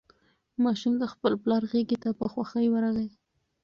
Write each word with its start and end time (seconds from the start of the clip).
ماشوم 0.63 0.93
د 0.99 1.03
خپل 1.13 1.33
پلار 1.43 1.63
غېږې 1.71 1.97
ته 2.03 2.09
په 2.19 2.25
خوښۍ 2.31 2.67
ورغی. 2.71 3.09